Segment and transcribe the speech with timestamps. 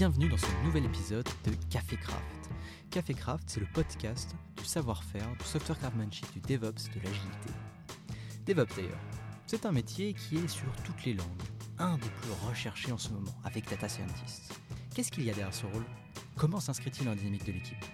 [0.00, 2.50] bienvenue dans ce nouvel épisode de Café Craft.
[2.90, 7.50] Café Craft, c'est le podcast du savoir-faire, du software craftsmanship, du DevOps, de l'agilité.
[8.46, 8.98] DevOps d'ailleurs,
[9.46, 11.26] c'est un métier qui est sur toutes les langues,
[11.78, 14.58] un des plus recherchés en ce moment avec Data Scientist.
[14.94, 15.84] Qu'est-ce qu'il y a derrière ce rôle?
[16.34, 17.84] Comment s'inscrit-il dans la dynamique de l'équipe?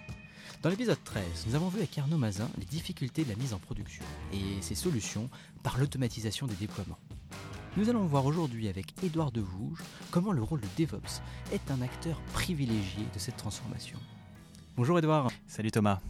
[0.63, 3.59] Dans l'épisode 13, nous avons vu avec Arnaud Mazin les difficultés de la mise en
[3.59, 5.29] production et ses solutions
[5.65, 7.01] par l'automatisation des déploiements.
[7.77, 11.21] Nous allons voir aujourd'hui avec Édouard Devouge comment le rôle de DevOps
[11.53, 13.99] est un acteur privilégié de cette transformation.
[14.79, 15.29] Bonjour Édouard.
[15.47, 16.01] Salut Thomas.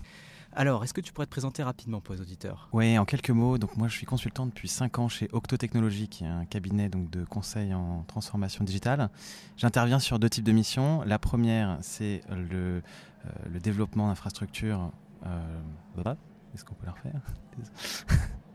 [0.52, 2.68] Alors, est-ce que tu pourrais te présenter rapidement pour les auditeurs?
[2.72, 3.58] Oui, en quelques mots.
[3.58, 6.88] Donc moi, je suis consultant depuis 5 ans chez Octo Technologies, qui est un cabinet
[6.88, 9.10] donc, de conseil en transformation digitale.
[9.56, 11.02] J'interviens sur deux types de missions.
[11.02, 12.80] La première, c'est le,
[13.24, 14.92] euh, le développement d'infrastructures.
[15.26, 16.12] Euh,
[16.54, 17.20] Est-ce qu'on peut la refaire?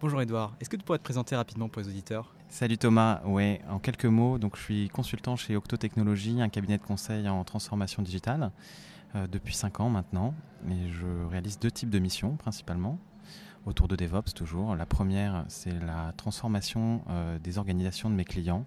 [0.00, 2.32] Bonjour Edouard, est-ce que tu pourrais te présenter rapidement pour les auditeurs?
[2.48, 6.78] Salut Thomas, ouais, en quelques mots, donc je suis consultant chez Octo Technologies, un cabinet
[6.78, 8.50] de conseil en transformation digitale
[9.14, 10.32] euh, depuis 5 ans maintenant,
[10.70, 12.98] et je réalise deux types de missions principalement
[13.66, 14.74] autour de DevOps toujours.
[14.74, 18.64] La première, c'est la transformation euh, des organisations de mes clients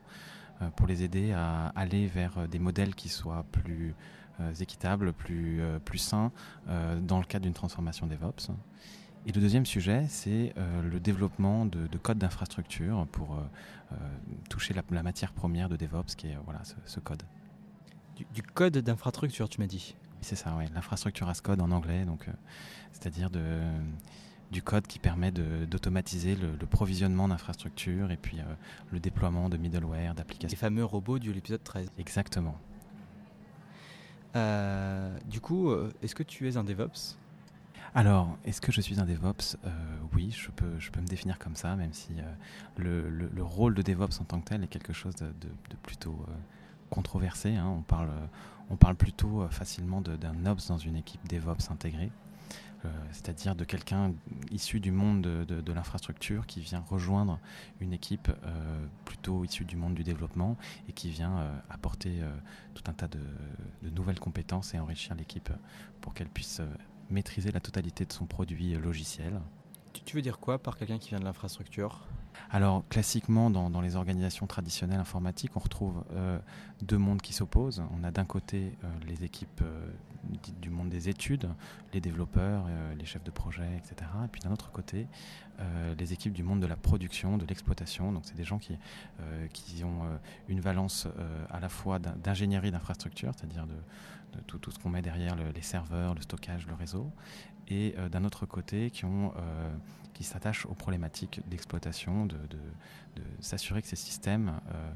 [0.61, 3.95] euh, pour les aider à aller vers des modèles qui soient plus
[4.59, 6.31] équitables, plus, plus sains
[6.67, 8.52] dans le cadre d'une transformation DevOps.
[9.26, 13.42] Et le deuxième sujet, c'est euh, le développement de, de codes d'infrastructure pour euh,
[13.94, 13.96] euh,
[14.50, 17.24] toucher la, la, matière première de DevOps, qui est voilà, ce, ce code.
[18.18, 20.66] Du, du code d'infrastructure, tu m'as dit C'est ça, oui.
[20.76, 22.28] L'infrastructure as code en anglais, donc
[22.92, 23.62] c'est-à-dire de
[24.54, 28.44] du code qui permet d'automatiser le, le, provisionnement d'infrastructures et puis euh,
[28.92, 30.56] le déploiement de middleware, d'applications.
[30.56, 31.90] Les fameux robots de l'épisode 13.
[31.98, 32.56] Exactement.
[34.36, 37.18] Euh, du coup, est-ce que tu es un DevOps?
[37.95, 39.55] Alors, est-ce que je suis un DevOps?
[39.66, 39.69] Euh,
[40.16, 42.23] Oui, je peux, je peux me définir comme ça, même si euh,
[42.75, 45.31] le, le, le, rôle de DevOps en tant que tel est quelque chose de,
[45.83, 46.33] plutôt euh,
[46.89, 47.55] controversé.
[47.55, 47.67] Hein.
[47.67, 48.09] On, parle,
[48.71, 52.11] on parle plutôt facilement d'un Ops dans une équipe DevOps intégrée,
[53.11, 54.14] c'est-à-dire de quelqu'un
[54.52, 57.39] issu du monde de, de l'infrastructure qui vient rejoindre
[57.80, 58.30] une équipe
[59.05, 60.58] plutôt issue du monde du développement
[60.89, 62.20] et qui vient apporter
[62.73, 63.21] tout un tas de,
[63.89, 65.49] nouvelles compétences et enrichir l'équipe
[66.02, 66.61] pour qu'elle puisse
[67.09, 69.39] maîtriser la totalité de son produit logiciel.
[70.05, 72.08] Tu veux dire quoi par quelqu'un qui vient de l'infrastructure?
[72.49, 76.39] Alors, classiquement, dans, dans, les organisations traditionnelles informatiques, on retrouve euh,
[76.81, 77.83] deux mondes qui s'opposent.
[77.95, 79.87] On a d'un côté euh, les équipes euh,
[80.61, 81.49] du monde des études,
[81.93, 84.09] les développeurs, euh, les chefs de projet, etc.
[84.23, 85.08] Et puis d'un autre côté,
[85.59, 88.11] euh, les équipes du monde de la production, de l'exploitation.
[88.11, 88.77] Donc, c'est des gens qui,
[89.20, 90.03] euh, qui ont
[90.47, 91.08] une valence
[91.49, 93.75] à la fois d'ingénierie d'infrastructure, c'est-à-dire de,
[94.36, 97.11] de, tout, tout ce qu'on met derrière le, les serveurs, le stockage, le réseau,
[97.70, 99.32] et d'un autre côté, qui ont
[100.14, 102.58] qui s'attachent aux problématiques d'exploitation, de, de,
[103.16, 104.92] de s'assurer que ces systèmes euh,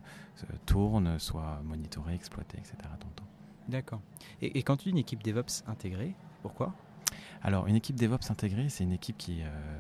[0.65, 2.75] tournent, soient monitorés, exploités, etc.
[3.67, 4.01] D'accord.
[4.41, 6.73] Et, et, quand tu dis une équipe DevOps intégrée, pourquoi?
[7.41, 9.79] Alors, une équipe DevOps intégrée, c'est une équipe qui, euh,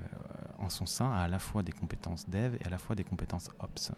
[0.59, 3.03] en son sein, a à la fois des compétences Dev et à la fois des
[3.03, 3.91] compétences Ops.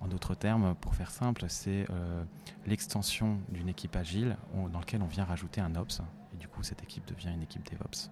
[0.00, 2.24] En d'autres termes, pour faire simple, c'est euh,
[2.66, 4.36] l'extension d'une équipe agile
[4.72, 6.02] dans laquelle on vient rajouter un Ops,
[6.32, 8.10] et du coup, cette équipe devient une équipe DevOps.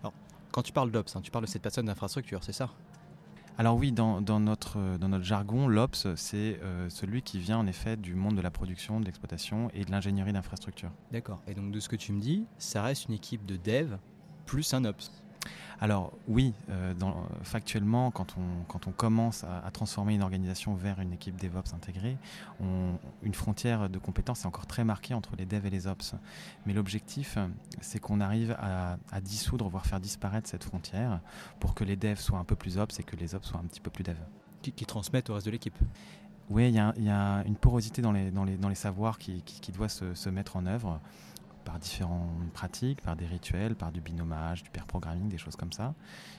[0.00, 0.14] Alors,
[0.52, 2.70] quand tu parles d'Ops, hein, tu parles de cette personne d'infrastructure, c'est ça?
[3.58, 7.66] Alors oui, dans, dans, notre, dans notre jargon, l'Ops, c'est euh, celui qui vient en
[7.66, 10.92] effet du monde de la production, de l'exploitation et de l'ingénierie d'infrastructure.
[11.10, 11.42] D'accord.
[11.48, 13.96] Et donc de ce que tu me dis, ça reste une équipe de dev
[14.46, 15.10] plus un Ops
[15.80, 20.74] alors oui, euh, dans, factuellement, quand on, quand on commence à, à, transformer une organisation
[20.74, 22.16] vers une équipe DevOps intégrée,
[22.60, 26.14] on, une frontière de compétences est encore très marquée entre les devs et les ops.
[26.66, 27.38] Mais l'objectif,
[27.80, 31.20] c'est qu'on arrive à, à, dissoudre, voire faire disparaître cette frontière
[31.60, 33.66] pour que les devs soient un peu plus ops et que les ops soient un
[33.66, 34.16] petit peu plus devs.
[34.62, 35.78] Qui, qui transmettent au reste de l'équipe
[36.50, 39.42] oui, il y, y, a une porosité dans les, dans les, dans les savoirs qui,
[39.42, 40.98] qui, qui doit se, se mettre en œuvre
[41.68, 45.70] par différentes pratiques, par des rituels, par du binomage, du pair programming, des choses comme
[45.70, 45.92] ça,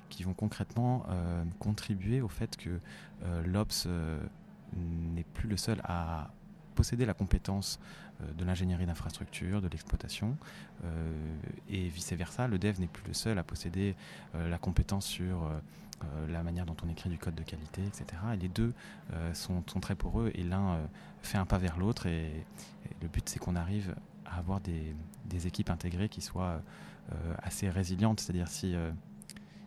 [0.09, 2.71] qui vont concrètement euh, contribuer au fait que
[3.23, 4.19] euh, l'Ops euh,
[4.75, 6.31] n'est plus le seul à
[6.73, 7.79] posséder la compétence
[8.23, 10.35] euh, de l'ingénierie d'infrastructure, de l'exploitation,
[11.69, 13.95] et vice-versa, le dev n'est plus le seul à posséder
[14.33, 15.51] la compétence sur
[16.29, 18.05] la manière dont on écrit du code de qualité, etc.
[18.33, 18.73] Et les deux
[19.33, 20.79] sont, très poreux, et l'un
[21.21, 22.45] fait un pas vers l'autre, et,
[23.01, 23.93] le but c'est qu'on arrive
[24.29, 24.95] à avoir des,
[25.25, 26.61] des, équipes intégrées qui soient
[27.11, 28.19] euh, assez résilientes.
[28.19, 28.91] C'est-à-dire si, euh,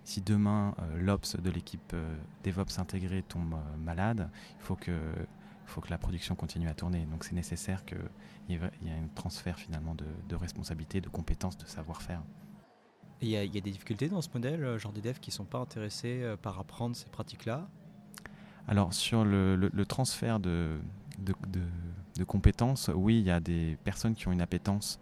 [0.05, 1.95] si demain euh, l'Ops de l'équipe
[2.45, 4.93] DevOps intégrée tombe malade, il faut que,
[5.67, 7.07] faut que la production continue à tourner.
[7.07, 7.99] Donc c'est nécessaire qu'il
[8.49, 8.61] y, ait
[8.91, 12.23] un transfert finalement de, de responsabilité, de compétences, de savoir-faire.
[13.21, 15.45] Il y, y, a des difficultés dans ce modèle, genre des devs qui ne sont
[15.45, 17.69] pas intéressés par apprendre ces pratiques-là?
[18.67, 20.79] Alors sur le, le, le transfert de,
[21.19, 21.35] de,
[22.25, 25.01] compétences, oui, il y a des personnes qui ont une appétence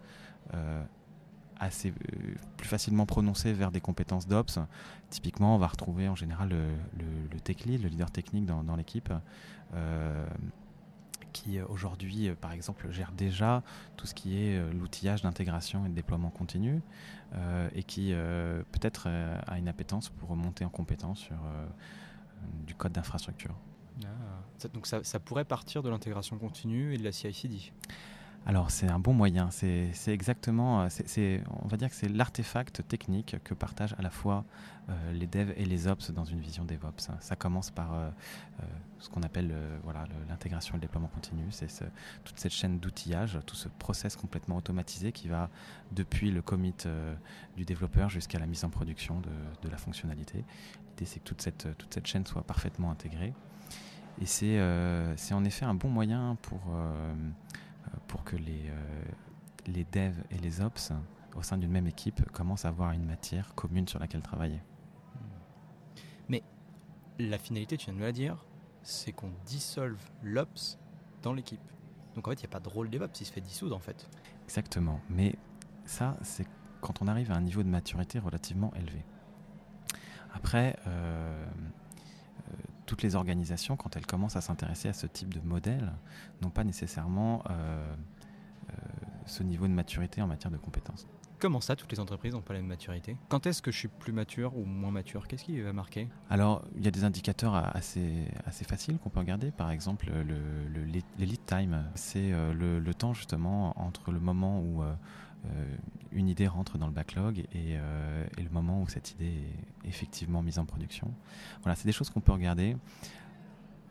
[1.61, 4.59] assez euh, plus facilement prononcé vers des compétences d'ops.
[5.09, 9.13] Typiquement, on va retrouver en général le, tech lead, le leader technique dans, l'équipe,
[9.75, 10.25] euh,
[11.31, 13.61] qui euh, aujourd'hui, par exemple, gère déjà
[13.95, 16.81] tout ce qui est l'outillage d'intégration et de déploiement continu,
[17.73, 18.13] et qui
[18.71, 19.07] peut-être
[19.47, 21.37] a une appétence pour monter en compétence sur
[22.65, 23.55] du code d'infrastructure.
[24.03, 24.67] Ah.
[24.73, 27.71] donc ça, ça pourrait partir de l'intégration continue et de la CI/CD
[28.47, 33.35] alors c'est un bon moyen, c'est exactement, euh, on va dire que c'est l'artefact technique
[33.43, 34.45] que partagent à la fois
[34.89, 37.11] euh, les devs et les ops dans une vision DevOps.
[37.19, 38.09] Ça commence par euh,
[38.97, 39.53] ce qu'on appelle
[39.83, 41.67] voilà l'intégration et le déploiement continu, c'est
[42.23, 45.51] toute cette chaîne d'outillage, tout ce process complètement automatisé qui va
[45.91, 46.73] depuis le commit
[47.55, 49.21] du développeur jusqu'à la mise en production
[49.61, 50.43] de, la fonctionnalité.
[50.89, 53.33] L'idée c'est que toute cette, toute cette chaîne soit parfaitement intégrée.
[54.19, 56.61] Et c'est en effet un bon moyen pour
[58.11, 59.03] pour que les, euh,
[59.67, 60.91] les devs et les ops
[61.35, 64.61] au sein d'une même équipe commencent à avoir une matière commune sur laquelle travailler.
[66.27, 66.43] Mais
[67.19, 68.45] la finalité, tu viens de me la dire,
[68.83, 70.77] c'est qu'on dissolve l'ops
[71.21, 71.61] dans l'équipe.
[72.15, 73.79] Donc en fait, il n'y a pas de rôle DevOps, il se fait dissoudre en
[73.79, 74.09] fait.
[74.43, 74.99] Exactement.
[75.09, 75.35] Mais
[75.85, 76.47] ça, c'est
[76.81, 79.05] quand on arrive à un niveau de maturité relativement élevé.
[80.33, 81.45] Après, euh,
[82.91, 85.93] toutes les organisations, quand elles commencent à s'intéresser à ce type de modèle,
[86.41, 87.95] n'ont pas nécessairement euh,
[88.69, 88.73] euh,
[89.25, 91.07] ce niveau de maturité en matière de compétences.
[91.41, 93.17] Comment ça, toutes les entreprises n'ont pas la même maturité?
[93.27, 95.27] Quand est-ce que je suis plus mature ou moins mature?
[95.27, 96.07] Qu'est-ce qui va marquer?
[96.29, 98.27] Alors, il y a des indicateurs assez,
[98.67, 99.49] faciles qu'on peut regarder.
[99.49, 100.83] Par exemple, le,
[101.17, 105.75] lead time, c'est euh, le, temps justement entre le moment où euh,
[106.11, 109.33] une idée rentre dans le backlog euh, et, le moment où cette idée
[109.83, 111.11] est effectivement mise en production.
[111.63, 112.77] Voilà, c'est des choses qu'on peut regarder.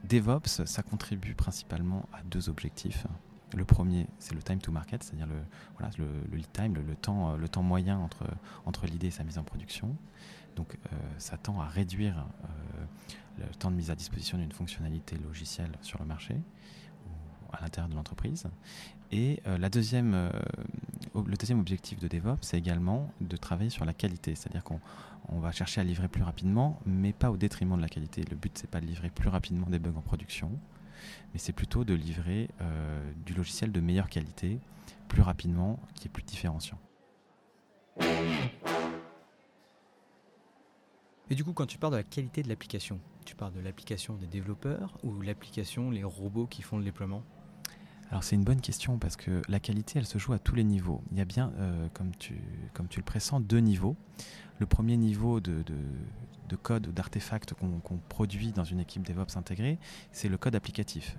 [0.05, 3.08] DevOps, ça contribue principalement à deux objectifs.
[3.55, 7.62] Le premier, c'est le time to market, c'est-à-dire le, lead time, le, temps, le temps
[7.62, 7.99] moyen
[8.64, 9.97] entre, l'idée et sa mise en production.
[10.56, 12.26] Donc euh, ça tend à réduire
[13.38, 16.35] le temps de mise à disposition d'une fonctionnalité logicielle sur le marché
[17.06, 18.47] ou à l'intérieur de l'entreprise.
[19.12, 20.31] Et le deuxième
[21.14, 24.35] objectif de DevOps, c'est également de travailler sur la qualité.
[24.35, 28.23] C'est-à-dire qu'on va chercher à livrer plus rapidement, mais pas au détriment de la qualité.
[28.31, 30.50] Le but, c'est pas de livrer plus rapidement des bugs en production,
[31.32, 34.58] mais c'est plutôt de livrer euh, du logiciel de meilleure qualité,
[35.08, 36.79] plus rapidement, qui est plus différenciant.
[41.31, 44.17] Et du coup, quand tu parles de la qualité de l'application, tu parles de l'application
[44.17, 47.23] des développeurs ou l'application, les robots qui font le déploiement?
[48.11, 50.64] Alors c'est une bonne question parce que la qualité, elle se joue à tous les
[50.64, 51.02] niveaux.
[51.12, 52.35] Il y a bien, euh, comme, tu,
[52.75, 53.97] comme tu le pressens, deux niveaux.
[54.58, 55.76] Le premier niveau de, de,
[56.56, 59.79] code ou d'artefact qu'on produit dans une équipe DevOps intégrée,
[60.12, 61.17] c'est le code applicatif.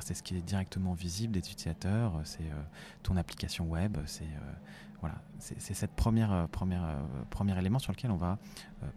[0.00, 2.62] C'est ce qui est directement visible des utilisateurs, c'est euh,
[3.02, 4.52] ton application web, c'est euh,
[5.00, 6.96] voilà, cette première, première,
[7.28, 8.38] premier élément sur lequel on va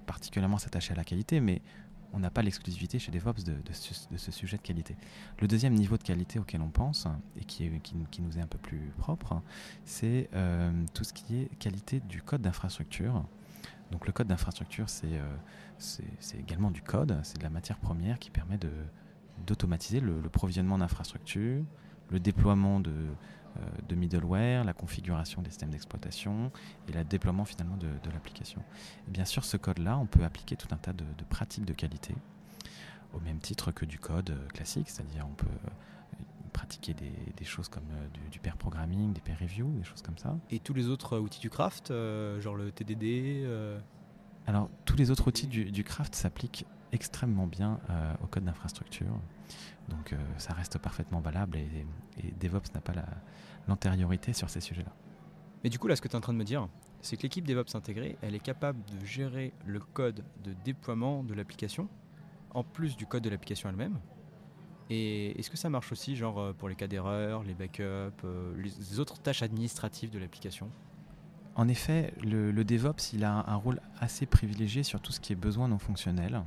[0.06, 1.64] particulièrement s'attacher à la qualité, mais
[2.16, 3.56] on n'a pas l'exclusivité chez DevOps de,
[4.18, 4.96] ce, sujet de qualité.
[5.40, 7.08] Le deuxième niveau de qualité auquel on pense,
[7.40, 7.70] et qui,
[8.22, 9.42] nous est un peu plus propre,
[9.84, 13.26] c'est euh, tout ce qui est qualité du code d'infrastructure.
[13.92, 18.30] Donc le code d'infrastructure, c'est euh, également du code, c'est de la matière première qui
[18.30, 18.60] permet
[19.46, 21.64] d'automatiser le, provisionnement d'infrastructures,
[22.10, 26.52] le déploiement de, euh, de middleware, la configuration des systèmes d'exploitation
[26.88, 28.62] et le déploiement finalement de, l'application.
[29.08, 32.16] bien sûr, ce code-là, on peut appliquer tout un tas de, pratiques de qualité,
[33.14, 35.48] au même titre que du code euh, classique, c'est-à-dire on peut
[36.56, 37.84] pratiquer des, choses comme
[38.32, 40.38] du, pair programming, des pair review, des choses comme ça.
[40.50, 41.90] Et tous les autres outils du craft,
[42.40, 43.46] genre le TDD
[44.48, 47.80] Alors, tous les autres outils du, du craft s'appliquent extrêmement bien
[48.24, 49.20] au code d'infrastructure.
[49.90, 51.86] Donc euh, ça reste parfaitement valable et,
[52.40, 52.94] DevOps n'a pas
[53.68, 54.92] l'antériorité sur ces sujets-là.
[55.64, 56.68] Mais du coup, là, ce que tu es en train de me dire,
[57.02, 61.34] c'est que l'équipe DevOps intégrée, elle est capable de gérer le code de déploiement de
[61.34, 61.90] l'application,
[62.52, 64.00] en plus du code de l'application elle-même.
[64.90, 67.84] Et est-ce que ça marche aussi, genre euh, pour les cas d'erreur, les backups,
[68.24, 70.70] euh, les autres tâches administratives de l'application?
[71.56, 75.38] En effet, le, DevOps, il a un rôle assez privilégié sur tout ce qui est
[75.38, 76.44] besoin non fonctionnel.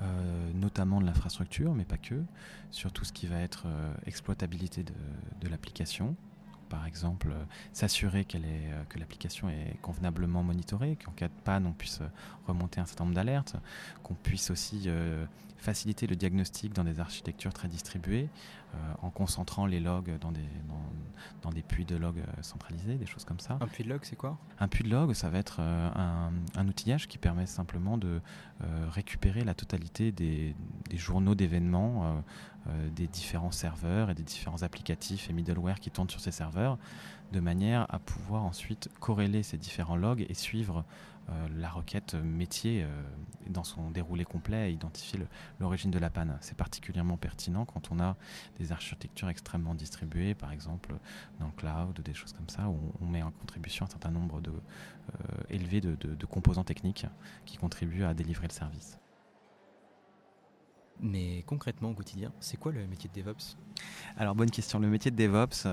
[0.00, 2.20] Euh, notamment de l'infrastructure, mais pas que,
[2.72, 3.66] sur tout ce qui va être
[4.06, 6.16] exploitabilité de, l'application.
[6.74, 11.72] Par exemple, euh, s'assurer est, que l'application est convenablement monitorée, qu'en cas de panne, on
[11.72, 12.00] puisse
[12.48, 13.54] remonter un certain nombre d'alertes,
[14.02, 14.88] qu'on puisse aussi
[15.56, 18.28] faciliter le diagnostic dans des architectures très distribuées,
[19.02, 20.48] en concentrant les logs dans des,
[21.42, 23.58] dans, des puits de logs centralisés, des choses comme ça.
[23.60, 24.38] Un puits de log, c'est quoi?
[24.58, 28.20] Un puits de log, ça va être un, un, outillage qui permet simplement de
[28.90, 30.54] récupérer la totalité des,
[30.94, 32.22] journaux d'événements
[32.96, 36.78] des différents serveurs et des différents applicatifs et middleware qui tournent sur ces serveurs,
[37.34, 40.82] de manière à pouvoir ensuite corréler ces différents logs et suivre euh,
[41.56, 43.02] la requête métier euh,
[43.48, 45.18] dans son déroulé complet et identifier
[45.60, 46.36] l'origine de la panne.
[46.40, 48.16] C'est particulièrement pertinent quand on a
[48.58, 50.94] des architectures extrêmement distribuées, par exemple
[51.40, 54.40] dans le cloud, des choses comme ça, où on met en contribution un certain nombre
[54.40, 57.06] de, euh, élevé de composants techniques
[57.44, 58.98] qui contribuent à délivrer le service.
[61.00, 63.56] Mais concrètement au quotidien, c'est quoi le métier de DevOps?
[64.16, 64.78] Alors bonne question.
[64.78, 65.66] Le métier de DevOps,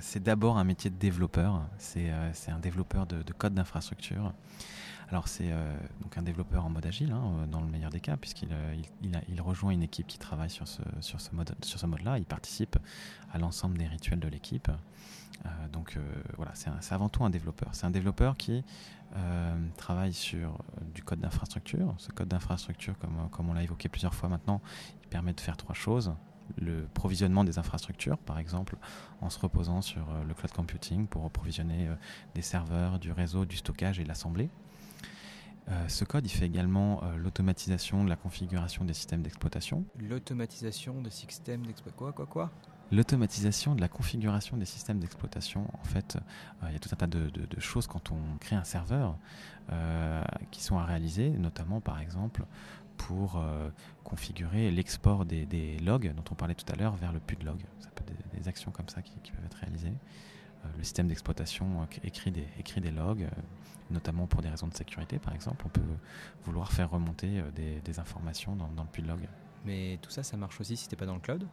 [0.00, 1.62] c'est d'abord un métier de développeur.
[1.78, 4.32] C'est un développeur de, de code d'infrastructure.
[5.12, 8.00] Alors c'est euh, donc un développeur en mode agile, hein, euh, dans le meilleur des
[8.00, 8.74] cas, puisqu'il euh,
[9.28, 12.16] il, rejoint une équipe qui travaille sur ce, sur ce mode sur ce mode-là.
[12.16, 12.78] Il participe
[13.30, 14.70] à l'ensemble des rituels de l'équipe.
[15.70, 15.98] donc
[16.36, 17.68] voilà, c'est avant tout un développeur.
[17.72, 18.64] C'est un développeur qui
[19.76, 20.58] travaille sur
[20.94, 21.94] du code d'infrastructure.
[21.98, 24.60] Ce code d'infrastructure, comme, comme on l'a évoqué plusieurs fois maintenant,
[25.02, 26.14] il permet de faire trois choses
[26.56, 28.76] le provisionnement des infrastructures, par exemple,
[29.20, 31.88] en se reposant sur le cloud computing pour provisionner
[32.34, 34.48] des serveurs, du réseau, du stockage et l'assemblée.
[35.68, 39.84] Euh, ce code, il fait également euh, l'automatisation de la configuration des systèmes d'exploitation.
[39.98, 42.50] L'automatisation des systèmes d'exploitation Quoi, quoi, quoi?
[42.90, 45.66] L'automatisation de la configuration des systèmes d'exploitation.
[45.80, 46.16] En fait,
[46.62, 49.16] euh, il y a tout un tas de, choses quand on crée un serveur
[50.50, 52.44] qui sont à réaliser, notamment par exemple
[52.98, 53.42] pour
[54.04, 57.58] configurer l'export des, logs dont on parlait tout à l'heure vers le PUD log.
[57.78, 59.94] Ça peut être des, actions comme ça qui, qui peuvent être réalisées.
[60.76, 63.26] Le système d'exploitation écrit des, écrit des logs,
[63.90, 65.64] notamment pour des raisons de sécurité par exemple.
[65.66, 65.80] On peut
[66.44, 69.28] vouloir faire remonter euh, des, informations dans, dans, le pull log.
[69.64, 71.46] Mais tout ça, ça marche aussi si tu n'es pas dans le cloud?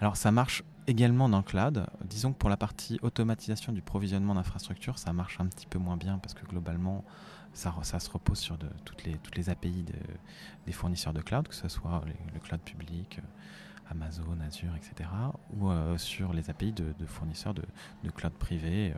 [0.00, 1.86] Alors ça marche également dans le cloud.
[2.04, 5.96] Disons que pour la partie automatisation du provisionnement d'infrastructures, ça marche un petit peu moins
[5.96, 7.04] bien parce que globalement,
[7.52, 9.94] ça, ça se repose sur de, toutes, les, toutes les API de,
[10.66, 13.22] des fournisseurs de cloud, que ce soit le cloud public, euh,
[13.90, 15.10] Amazon, Azure, etc.,
[15.56, 17.62] ou euh, sur les API de, fournisseurs de,
[18.14, 18.94] cloud privé,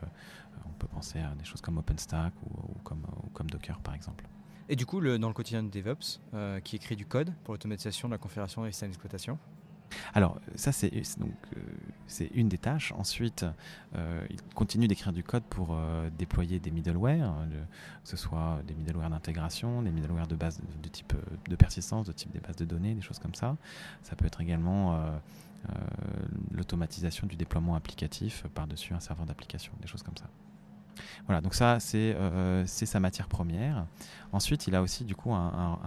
[0.67, 4.25] on peut penser à des choses comme OpenStack ou, comme, Docker par exemple.
[4.69, 8.09] Et du coup, dans le quotidien de DevOps, euh, qui écrit du code pour l'automatisation
[8.09, 9.39] de la configuration des systèmes d'exploitation
[10.15, 12.93] alors ça c'est donc euh, une des tâches.
[12.93, 13.45] Ensuite,
[13.95, 15.77] euh, il continue d'écrire du code pour
[16.19, 17.35] déployer des middleware,
[18.03, 21.15] que ce soit des middleware d'intégration, des middleware de base de, type
[21.49, 23.57] de persistance, de type des bases de données, des choses comme ça.
[24.03, 25.01] Ça peut être également
[26.53, 30.27] l'automatisation du déploiement applicatif par-dessus un serveur d'application, des choses comme ça.
[31.27, 33.87] Voilà, donc ça, euh, c'est sa matière première.
[34.33, 35.79] Ensuite, il a aussi du coup un,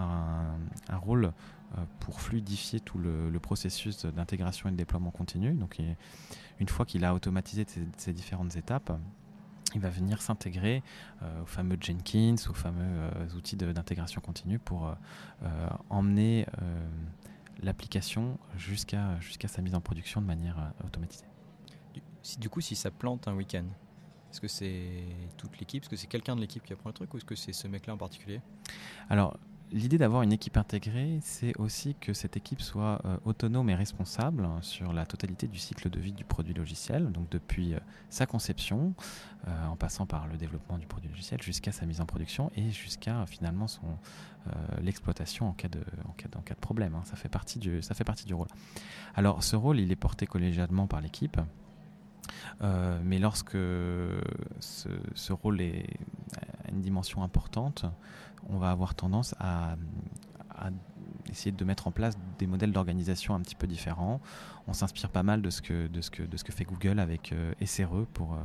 [0.91, 5.53] rôle euh, pour fluidifier tout le, processus d'intégration et de déploiement continu.
[5.53, 5.79] Donc,
[6.59, 7.65] une fois qu'il a automatisé
[7.97, 8.91] ces, différentes étapes,
[9.75, 10.81] il va venir s'intégrer
[11.21, 14.93] euh, aux fameux Jenkins, aux fameux outils d'intégration continue pour
[15.89, 16.45] emmener
[17.61, 21.25] l'application jusqu'à sa mise en production de manière automatisée.
[22.37, 23.65] Du coup, si ça plante un week-end,
[24.31, 24.89] est-ce que c'est
[25.37, 25.83] toute l'équipe?
[25.83, 27.67] Est-ce que c'est quelqu'un de l'équipe qui apprend le truc ou est-ce que c'est ce
[27.67, 28.41] mec-là en particulier?
[29.09, 29.37] Alors,
[29.71, 34.47] l'idée d'avoir une équipe intégrée, c'est aussi que cette équipe soit euh, autonome et responsable
[34.61, 38.93] sur la totalité du cycle de vie du produit logiciel, donc depuis euh, sa conception,
[39.47, 42.69] euh, en passant par le développement du produit logiciel, jusqu'à sa mise en production et
[42.71, 43.97] jusqu'à finalement son
[44.81, 46.95] l'exploitation en cas de problème.
[46.95, 47.03] Hein.
[47.03, 48.47] Ça fait partie du rôle.
[49.13, 51.39] Alors, ce rôle, il est porté collégialement par l'équipe.
[52.61, 53.57] Euh, mais lorsque
[54.59, 55.85] ce, rôle est,
[56.65, 57.85] a une dimension importante,
[58.49, 59.75] on va avoir tendance à,
[61.29, 64.19] essayer de mettre en place des modèles d'organisation un petit peu différents.
[64.67, 66.99] On s'inspire pas mal de ce que, de ce que, de ce que fait Google
[66.99, 68.37] avec euh, SRE pour euh,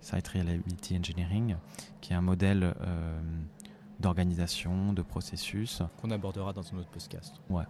[0.00, 1.56] Site Reliability Engineering,
[2.00, 2.74] qui est un modèle
[4.00, 5.82] d'organisation, de processus.
[6.00, 7.40] Qu'on abordera dans un autre podcast.
[7.50, 7.64] Ouais.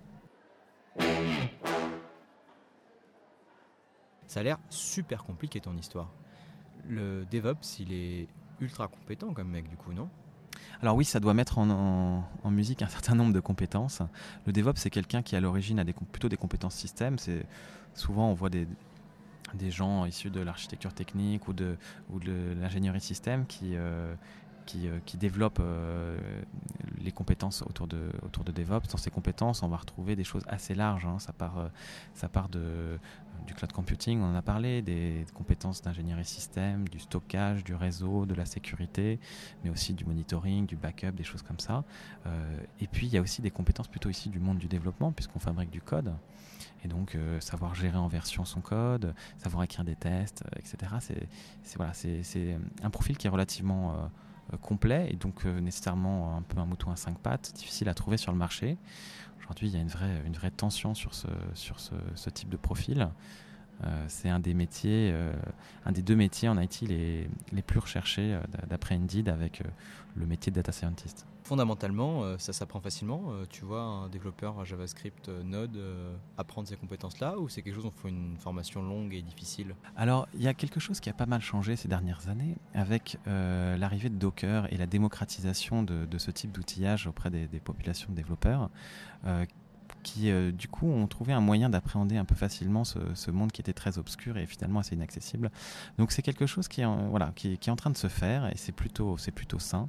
[4.31, 6.09] Ça a l'air super compliqué ton histoire.
[6.89, 8.29] Le DevOps, il est
[8.61, 10.09] ultra compétent comme mec, du coup, non?
[10.81, 14.03] Alors oui, ça doit mettre en, musique un certain nombre de compétences.
[14.47, 17.19] Le DevOps, c'est quelqu'un qui à l'origine a plutôt des compétences système.
[17.19, 17.45] C'est
[17.95, 18.69] souvent on voit des,
[19.69, 21.77] gens issus de l'architecture technique ou de,
[22.61, 24.15] l'ingénierie système qui, euh,
[24.77, 26.17] euh, qui développe euh,
[27.03, 28.13] les compétences autour de,
[28.53, 28.89] DevOps.
[28.91, 31.07] Dans ces compétences, on va retrouver des choses assez larges.
[31.07, 31.17] Hein.
[31.57, 31.69] Euh,
[32.15, 32.99] ça part de,
[33.47, 38.27] du cloud computing, on en a parlé, des compétences d'ingénierie système, du stockage, du réseau,
[38.27, 39.19] de la sécurité,
[39.65, 41.85] mais aussi du monitoring, du backup, des choses comme ça.
[42.81, 45.39] et puis, il y a aussi des compétences plutôt ici du monde du développement, puisqu'on
[45.39, 46.15] fabrique du code.
[46.85, 50.95] Et donc, savoir gérer en version son code, savoir écrire des tests, etc.
[51.63, 51.93] C'est voilà,
[52.83, 54.11] un profil qui est relativement
[54.61, 58.33] complet et donc nécessairement un peu un mouton à cinq pattes, difficile à trouver sur
[58.33, 58.79] le marché.
[59.51, 62.57] Aujourd'hui, il y a une vraie, une vraie tension sur ce, sur ce, type de
[62.57, 63.09] profil.
[63.83, 65.33] Euh, c'est un des métiers, euh,
[65.85, 69.63] un des deux métiers en IT les, les plus recherchés euh, d'après Indeed avec
[70.15, 71.27] le métier de data scientist.
[71.51, 73.33] Fondamentalement, ça s'apprend facilement.
[73.49, 75.81] tu vois un développeur JavaScript Node
[76.39, 79.75] apprendre ces compétences-là ou c'est quelque chose où il faut une formation longue et difficile?
[79.97, 83.19] Alors, il y a quelque chose qui a pas mal changé ces dernières années avec
[83.27, 88.71] l'arrivée de Docker et la démocratisation de, ce type d'outillage auprès des, populations de développeurs
[90.03, 93.61] qui euh, du coup ont trouvé un moyen d'appréhender un peu facilement ce, monde qui
[93.61, 95.51] était très obscur et finalement assez inaccessible.
[95.99, 99.17] Donc c'est quelque chose qui est, en train de se faire et c'est plutôt
[99.59, 99.89] sain.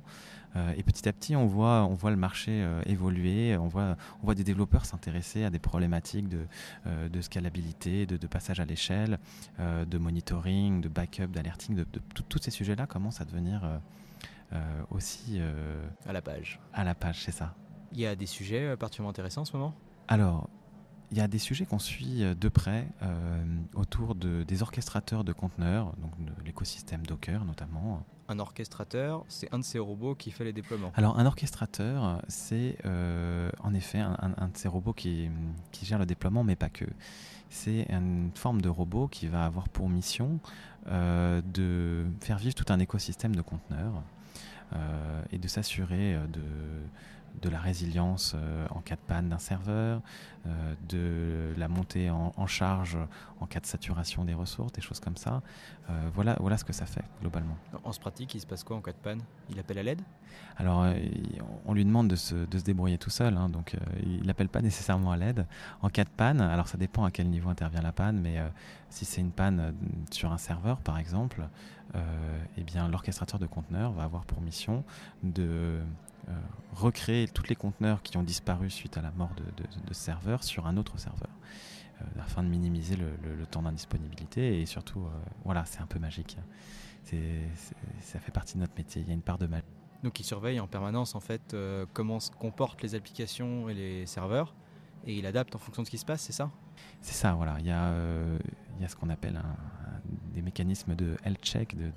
[0.56, 3.96] Euh, et petit à petit, on voit, on voit le marché euh, évoluer, on voit,
[4.22, 6.46] on voit des développeurs s'intéresser à des problématiques de,
[7.10, 9.20] de scalabilité, de, de, passage à l'échelle,
[9.60, 11.86] de monitoring, de backup, d'alerting, de,
[12.28, 13.62] tous ces sujets-là commencent à devenir
[14.90, 15.40] aussi
[16.06, 16.60] à la page.
[16.74, 17.54] À la page, c'est ça.
[17.94, 19.74] Il y a des sujets particulièrement intéressants en ce moment?
[20.08, 20.50] Alors,
[21.12, 23.44] il y a des sujets qu'on suit euh, de près euh,
[23.76, 28.04] autour de, des orchestrateurs de conteneurs, donc de l'écosystème Docker notamment.
[28.30, 30.94] Un orchestrateur, c'est un de ces robots qui fait les déploiements.
[30.96, 35.30] Alors un orchestrateur, c'est euh, en effet un, de ces robots qui,
[35.74, 36.86] qui, gère le déploiement, mais pas que.
[37.50, 40.40] C'est une forme de robot qui va avoir pour mission
[40.88, 44.02] de faire vivre tout un écosystème de conteneurs
[45.34, 46.42] et de s'assurer de
[47.42, 50.02] de la résilience euh, en cas de panne d'un serveur,
[50.46, 52.98] euh, de la montée en, charge
[53.40, 55.42] en cas de saturation des ressources, des choses comme ça.
[55.90, 57.58] Euh, voilà, voilà ce que ça fait globalement.
[57.84, 60.02] En ce pratique, il se passe quoi en cas de panne Il appelle à l'aide?
[60.58, 60.86] Alors,
[61.66, 65.18] on lui demande de se, débrouiller tout seul, hein, donc il n'appelle pas nécessairement à
[65.18, 65.46] l'aide.
[65.82, 68.38] En cas de panne, alors ça dépend à quel niveau intervient la panne, mais
[68.90, 69.74] si c'est une panne
[70.12, 71.48] sur un serveur par exemple,
[72.58, 74.84] eh bien l'orchestrateur de conteneurs va avoir pour mission
[75.24, 75.82] de
[76.74, 80.78] recréer tous les conteneurs qui ont disparu suite à la mort de, serveurs sur un
[80.78, 81.30] autre serveur
[82.02, 85.10] euh, afin de minimiser le, temps d'indisponibilité et surtout euh,
[85.44, 86.38] voilà c'est un peu magique.
[87.04, 89.02] Ça fait partie de notre métier.
[89.02, 89.66] Il y a une part de magie.
[90.04, 91.56] Donc il surveille en permanence en fait
[91.94, 94.54] comment se comportent les applications et les serveurs
[95.06, 96.52] et il adapte en fonction de ce qui se passe c'est ça?
[97.02, 99.40] C'est ça voilà il y a, a ce qu'on appelle
[100.34, 101.92] des mécanismes de health check, de,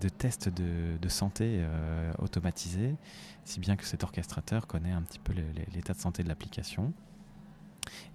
[0.00, 2.96] de, tests de, santé euh, automatisés,
[3.44, 5.32] si bien que cet orchestrateur connaît un petit peu
[5.74, 6.92] l'état de santé de l'application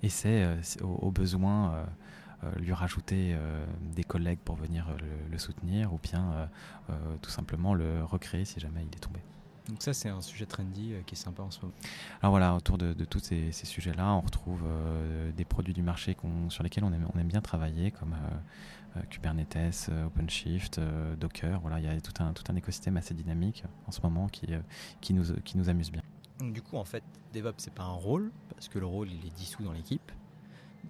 [0.04, 1.74] et c'est euh, au, besoin
[2.44, 3.36] euh, lui rajouter
[3.96, 4.88] des collègues pour venir
[5.32, 6.50] le, soutenir ou bien
[7.22, 9.20] tout simplement le recréer si jamais il est tombé.
[9.70, 11.74] Donc ça, c'est un sujet trendy qui est sympa en ce moment.
[12.22, 14.64] Alors voilà, autour de, tous ces, sujets-là, on retrouve
[15.36, 16.16] des produits du marché
[16.50, 18.16] sur lesquels on aime, on aime, bien travailler, comme
[18.98, 21.60] euh, Kubernetes, euh, OpenShift, euh, Docker.
[21.62, 24.48] Voilà, il y a tout un, tout un écosystème assez dynamique en ce moment qui,
[25.02, 26.02] qui, nous, qui nous amuse bien.
[26.42, 29.36] du coup, en fait, DevOps, c'est pas un rôle, parce que le rôle, il est
[29.36, 30.12] dissous dans l'équipe.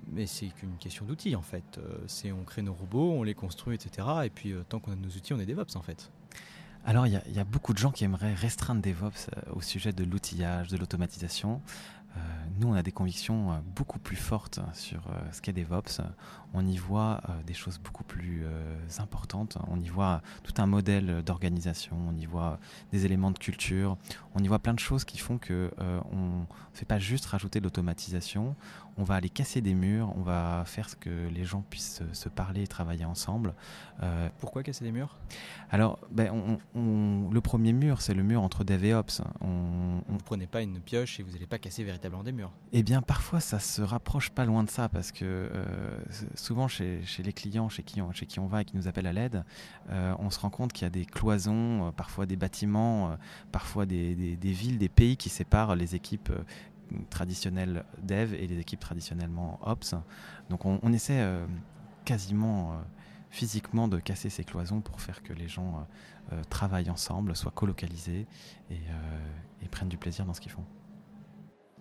[0.08, 1.80] Mais c'est qu'une question d'outils, en fait.
[2.08, 4.08] C'est on crée nos robots, on les construit, etc.
[4.26, 6.12] Et puis, tant qu'on a nos outils, on est DevOps, en fait.
[6.88, 10.68] Alors, il y, a beaucoup de gens qui aimeraient restreindre DevOps au sujet de l'outillage,
[10.68, 11.60] de l'automatisation.
[12.16, 12.20] Euh,
[12.60, 16.02] nous, on a des convictions euh, beaucoup plus fortes sur euh, ce qu'est DevOps.
[16.54, 18.46] On y voit des choses beaucoup plus
[19.00, 19.58] importantes.
[19.68, 21.98] On y voit tout un modèle d'organisation.
[22.08, 22.60] On y voit
[22.94, 23.98] des éléments de culture.
[24.36, 27.60] On y voit plein de choses qui font que on ne fait pas juste rajouter
[27.60, 28.56] de l'automatisation.
[28.98, 30.14] On va aller casser des murs.
[30.16, 33.54] On va faire ce que les gens puissent se parler et travailler ensemble.
[34.40, 35.18] Pourquoi casser des murs?
[35.72, 39.22] Alors, ben, le premier mur, c'est le mur entre Dev et Ops.
[39.42, 42.84] On, ne prenez pas une pioche et vous n'allez pas casser véritablement des murs Eh
[42.84, 45.98] bien, parfois, ça se rapproche pas loin de ça parce que euh,
[46.36, 49.08] souvent, chez, les clients chez qui, on, chez qui on va et qui nous appellent
[49.08, 49.44] à l'aide,
[49.90, 53.18] euh, on se rend compte qu'il y a des cloisons, euh, parfois des bâtiments,
[53.52, 56.32] parfois des, villes, des pays qui séparent les équipes
[57.10, 59.96] traditionnelles dev et les équipes traditionnellement ops.
[60.50, 61.26] Donc, on, essaie
[62.06, 62.80] quasiment
[63.30, 65.88] physiquement de casser ces cloisons pour faire que les gens
[66.50, 68.28] travaillent ensemble, soient colocalisés
[68.70, 70.66] et prennent du plaisir dans ce qu'ils font.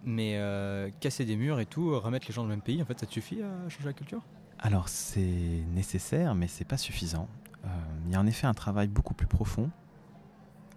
[0.05, 2.85] Mais euh, casser des murs et tout, remettre les gens dans le même pays, en
[2.85, 4.23] fait, ça te suffit à changer la culture?
[4.59, 7.29] Alors, c'est nécessaire, mais c'est pas suffisant.
[7.65, 7.69] Euh,
[8.07, 9.71] il y a en effet un travail beaucoup plus profond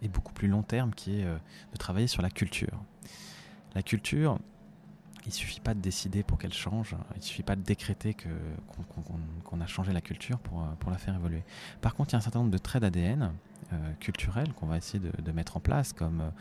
[0.01, 1.37] et beaucoup plus long terme qui est euh,
[1.73, 2.81] de travailler sur la culture.
[3.75, 4.39] La culture,
[5.25, 8.15] il suffit pas de décider pour qu'elle change, il suffit pas de décréter
[9.43, 11.43] qu'on a changé la culture pour, pour la faire évoluer.
[11.81, 13.33] Par contre, il y a un certain nombre de traits d'ADN
[13.99, 16.31] culturels qu'on va essayer de, mettre en place, comme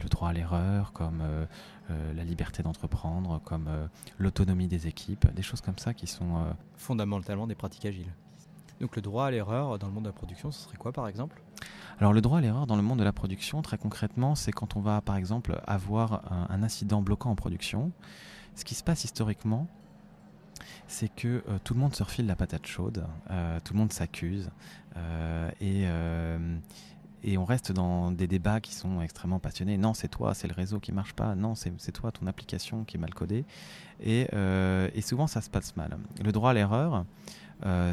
[0.00, 1.46] le droit à l'erreur, comme euh,
[1.90, 3.86] euh, la liberté d'entreprendre, comme euh,
[4.18, 8.12] l'autonomie des équipes, des choses comme ça qui sont fondamentalement des pratiques agiles.
[8.80, 11.08] Donc le droit à l'erreur dans le monde de la production, ce serait quoi par
[11.08, 11.42] exemple?
[12.02, 14.74] Alors le droit à l'erreur dans le monde de la production, très concrètement, c'est quand
[14.74, 17.92] on va par exemple avoir un, incident bloquant en production.
[18.56, 19.68] Ce qui se passe historiquement,
[20.88, 23.92] c'est que euh, tout le monde se refile la patate chaude, euh, tout le monde
[23.92, 24.50] s'accuse,
[24.96, 25.84] euh, et,
[27.22, 29.78] et, on reste dans des débats qui sont extrêmement passionnés.
[29.78, 31.36] Non, c'est toi, c'est le réseau qui marche pas.
[31.36, 33.44] Non, c'est toi, ton application qui est mal codée.
[34.00, 34.26] Et,
[34.92, 35.96] et, souvent, ça se passe mal.
[36.20, 37.04] Le droit à l'erreur,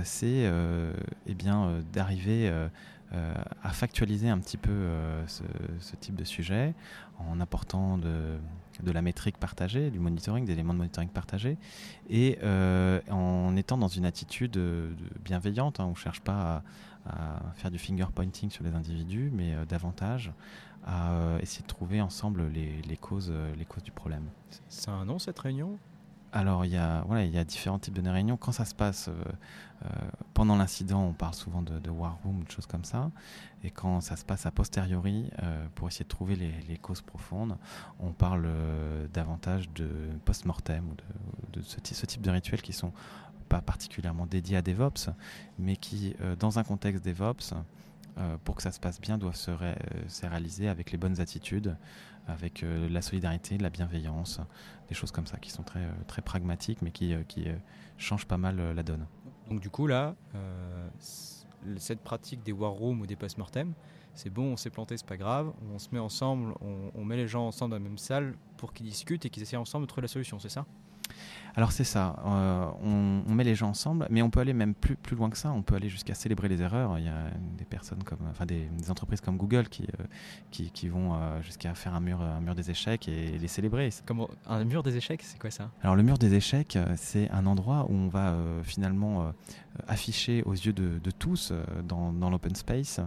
[0.04, 0.52] c'est
[1.28, 2.52] eh bien d'arriver
[3.12, 6.76] euh, à factualiser un petit peu euh, ce, type de sujet
[7.18, 8.38] en apportant de,
[8.86, 11.58] la métrique partagée, du monitoring, des éléments de monitoring partagés,
[12.08, 14.60] et euh, en étant dans une attitude
[15.26, 15.80] bienveillante.
[15.80, 16.62] Hein, on ne cherche pas
[17.08, 20.32] à, faire du finger pointing sur les individus, mais davantage
[20.86, 24.26] à essayer de trouver ensemble les, les, causes, les causes du problème.
[24.68, 25.80] C'est un nom cette réunion?
[26.32, 28.38] Alors, il y, a, voilà, il y a différents types de réunions.
[28.38, 29.14] Quand ça se passe euh,
[29.86, 29.90] euh,
[30.36, 33.10] pendant l'incident, on parle souvent de, war room, de choses comme ça.
[33.64, 37.58] Et quand ça se passe a posteriori, euh, pour essayer de trouver les, causes profondes,
[38.00, 38.48] on parle
[39.12, 39.90] davantage de
[40.26, 40.96] post-mortem ou
[41.52, 42.94] de, ce, type de rituels qui sont
[43.50, 45.10] pas particulièrement dédiés à DevOps,
[45.58, 47.54] mais qui, dans un contexte DevOps,
[48.44, 51.76] pour que ça se passe bien, doivent se réaliser avec les bonnes attitudes,
[52.30, 54.40] avec euh, la solidarité, la bienveillance,
[54.88, 57.48] des choses comme ça qui sont très, euh, très pragmatiques mais qui, euh, qui
[57.98, 59.06] changent pas mal la donne.
[59.50, 60.16] Donc du coup là,
[61.78, 63.74] cette pratique des war rooms ou des post-mortem,
[64.14, 67.16] c'est bon, on s'est planté, c'est pas grave, on se met ensemble, on, on, met
[67.16, 69.88] les gens ensemble dans la même salle pour qu'ils discutent et qu'ils essaient ensemble de
[69.88, 70.66] trouver la solution, c'est ça?
[71.56, 74.96] Alors c'est ça, euh, on, met les gens ensemble, mais on peut aller même plus,
[74.96, 76.98] plus loin que ça, on peut aller jusqu'à célébrer les erreurs.
[76.98, 80.06] Il y a des personnes comme, enfin des, entreprises comme Google qui, euh,
[80.52, 83.90] qui, vont euh, jusqu'à faire un mur, un mur des échecs et les célébrer.
[84.06, 85.70] Comment, un mur des échecs, c'est quoi ça?
[85.82, 89.34] Alors le mur des échecs, c'est un endroit où on va finalement
[89.88, 91.52] afficher aux yeux de, tous
[91.84, 93.02] dans, dans l'open space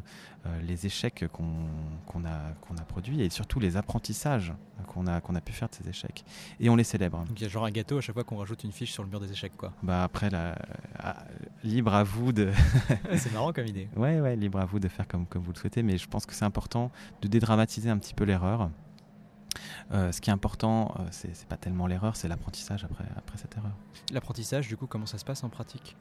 [0.62, 4.52] les échecs qu'on a, qu'on a produits et surtout les apprentissages
[4.86, 6.24] qu'on a, qu'on a pu faire de ces échecs.
[6.60, 7.24] Et on les célèbre.
[7.24, 9.02] Donc il y a genre un gâteau à chaque fois qu'on rajoute une fiche sur
[9.02, 9.72] le mur des échecs, quoi.
[9.82, 10.56] Bah après, la,
[11.64, 12.50] libre à vous de.
[13.16, 13.88] c'est marrant comme idée.
[13.96, 16.26] Ouais, ouais, libre à vous de faire comme, comme vous le souhaitez, mais je pense
[16.26, 18.70] que c'est important de dédramatiser un petit peu l'erreur.
[19.92, 23.56] Euh, ce qui est important, euh, c'est pas tellement l'erreur, c'est l'apprentissage après, après cette
[23.56, 23.72] erreur.
[24.12, 25.96] L'apprentissage, du coup, comment ça se passe en pratique?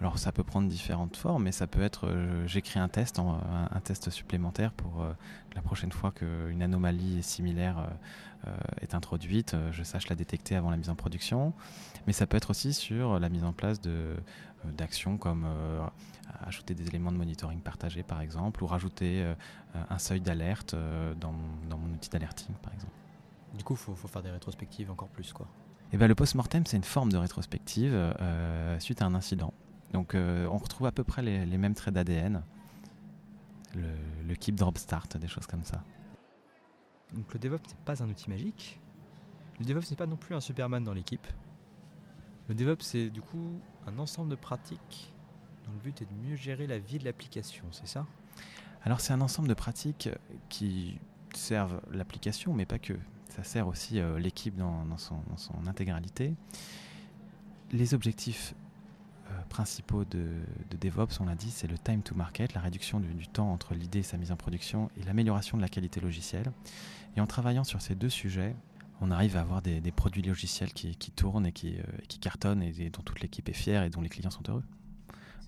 [0.00, 3.40] Alors, ça peut prendre différentes formes, mais ça peut être euh, j'écris un test, un,
[3.70, 5.06] un, test supplémentaire pour
[5.54, 7.88] la prochaine fois qu'une anomalie similaire
[8.80, 11.52] est introduite, je sache la détecter avant la mise en production.
[12.06, 13.80] Mais ça peut être aussi sur la mise en place
[14.64, 15.46] d'actions comme
[16.44, 19.24] ajouter des éléments de monitoring partagés, par exemple, ou rajouter
[19.88, 20.74] un seuil d'alerte
[21.20, 21.34] dans,
[21.70, 22.92] dans mon outil d'alerting, par exemple.
[23.56, 25.32] Du coup, il faut, faire des rétrospectives encore plus.
[25.32, 25.46] quoi.
[25.46, 29.54] Et eh ben, le post-mortem, c'est une forme de rétrospective euh, suite à un incident.
[29.92, 32.42] Donc euh, on retrouve à peu près les, mêmes traits d'ADN,
[33.74, 33.82] le,
[34.26, 35.82] le, keep drop start, des choses comme ça.
[37.14, 38.80] Donc le DevOps n'est pas un outil magique.
[39.60, 41.26] Le DevOps n'est pas non plus un Superman dans l'équipe.
[42.48, 45.14] Le DevOps c'est du coup un ensemble de pratiques
[45.64, 48.06] dont le but est de mieux gérer la vie de l'application, c'est ça?
[48.82, 50.08] Alors c'est un ensemble de pratiques
[50.48, 50.98] qui
[51.34, 52.94] servent l'application, mais pas que
[53.28, 55.20] ça sert aussi euh, l'équipe dans, son,
[55.66, 56.34] intégralité.
[57.72, 58.54] Les objectifs
[59.30, 60.28] euh, principaux de,
[60.80, 64.00] DevOps, on l'a dit, c'est le time to market, la réduction du, temps entre l'idée
[64.00, 66.52] et sa mise en production et l'amélioration de la qualité logicielle.
[67.16, 68.54] Et en travaillant sur ces deux sujets,
[69.00, 72.90] on arrive à avoir des, produits logiciels qui, tournent et qui, euh, qui cartonnent et,
[72.90, 74.64] dont toute l'équipe est fière et dont les clients sont heureux.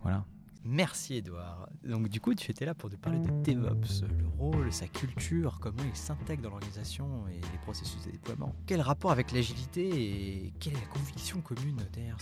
[0.03, 0.25] Voilà.
[0.71, 1.67] Merci Edouard.
[1.83, 5.61] Donc du coup, tu étais là pour nous parler de DevOps, le rôle, sa culture,
[5.63, 8.55] comment il s'intègre dans l'organisation et les processus de déploiement.
[8.67, 12.19] Quel rapport avec l'agilité et quelle est la conviction commune derrière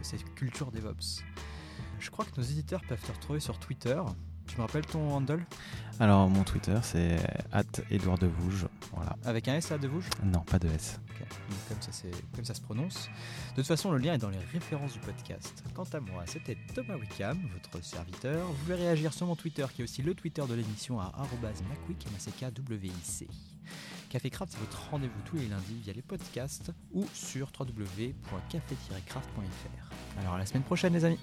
[0.00, 1.22] cette culture DevOps?
[1.98, 4.00] Je crois que nos éditeurs peuvent te retrouver sur Twitter
[4.50, 5.44] tu me rappelles ton handle?
[6.00, 7.18] Alors, mon Twitter, c'est
[7.90, 8.66] Edouard de Vouge.
[8.92, 9.16] Voilà.
[9.24, 10.98] Avec un S à de Vouge Non, pas de S.
[11.68, 11.92] comme, ça,
[12.34, 13.08] comme ça se prononce.
[13.50, 15.62] De toute façon, le lien est dans les références du podcast.
[15.74, 18.44] Quant à moi, c'était Thomas Wickham, votre serviteur.
[18.46, 21.12] Vous pouvez réagir sur mon Twitter, qui est aussi le Twitter de l'émission à
[21.68, 22.08] macwick,
[24.08, 30.18] Café Craft, c'est votre rendez-vous tous les lundis via les podcasts ou sur www.café-craft.fr.
[30.18, 31.20] Alors à la semaine prochaine les amis